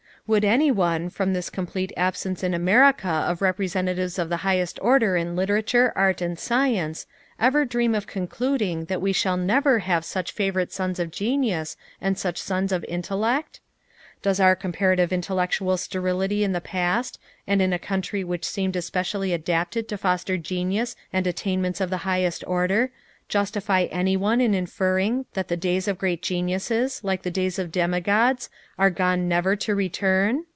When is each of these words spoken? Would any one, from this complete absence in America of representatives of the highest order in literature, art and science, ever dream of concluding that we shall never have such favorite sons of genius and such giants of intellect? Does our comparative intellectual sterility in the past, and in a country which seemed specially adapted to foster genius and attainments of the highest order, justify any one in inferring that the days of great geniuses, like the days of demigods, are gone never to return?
Would 0.27 0.45
any 0.45 0.71
one, 0.71 1.09
from 1.09 1.33
this 1.33 1.49
complete 1.49 1.91
absence 1.97 2.41
in 2.41 2.53
America 2.53 3.09
of 3.09 3.41
representatives 3.41 4.17
of 4.19 4.29
the 4.29 4.37
highest 4.47 4.79
order 4.81 5.17
in 5.17 5.35
literature, 5.35 5.91
art 5.93 6.21
and 6.21 6.39
science, 6.39 7.05
ever 7.37 7.65
dream 7.65 7.93
of 7.93 8.07
concluding 8.07 8.85
that 8.85 9.01
we 9.01 9.11
shall 9.13 9.35
never 9.35 9.79
have 9.79 10.05
such 10.05 10.31
favorite 10.31 10.71
sons 10.71 10.99
of 10.99 11.11
genius 11.11 11.75
and 11.99 12.17
such 12.17 12.45
giants 12.47 12.71
of 12.71 12.85
intellect? 12.87 13.59
Does 14.21 14.39
our 14.39 14.55
comparative 14.55 15.11
intellectual 15.11 15.75
sterility 15.75 16.45
in 16.45 16.53
the 16.53 16.61
past, 16.61 17.19
and 17.47 17.61
in 17.61 17.73
a 17.73 17.79
country 17.79 18.23
which 18.23 18.45
seemed 18.45 18.81
specially 18.81 19.33
adapted 19.33 19.89
to 19.89 19.97
foster 19.97 20.37
genius 20.37 20.95
and 21.11 21.27
attainments 21.27 21.81
of 21.81 21.89
the 21.89 21.97
highest 22.07 22.41
order, 22.47 22.91
justify 23.29 23.83
any 23.91 24.17
one 24.17 24.41
in 24.41 24.53
inferring 24.53 25.25
that 25.35 25.47
the 25.47 25.55
days 25.55 25.87
of 25.87 25.97
great 25.97 26.21
geniuses, 26.21 26.99
like 27.01 27.21
the 27.21 27.31
days 27.31 27.57
of 27.57 27.71
demigods, 27.71 28.49
are 28.77 28.89
gone 28.89 29.25
never 29.29 29.55
to 29.55 29.73
return? 29.73 30.43